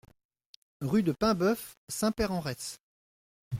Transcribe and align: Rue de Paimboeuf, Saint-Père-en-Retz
Rue 0.79 1.03
de 1.03 1.11
Paimboeuf, 1.11 1.77
Saint-Père-en-Retz 1.87 2.79